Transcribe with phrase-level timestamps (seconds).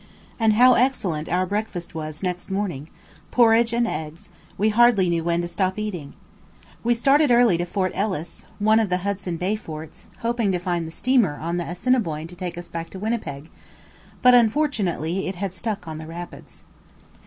[0.39, 2.89] And how excellent our breakfast was next morning,
[3.29, 6.13] porridge and eggs; we hardly knew when to stop eating.
[6.83, 10.87] We started early to Fort Ellice, one of the Hudson Bay forts, hoping to find
[10.87, 13.51] the steamer on the Assiniboine to take us back to Winnipeg;
[14.23, 16.63] but unfortunately it had stuck on the rapids.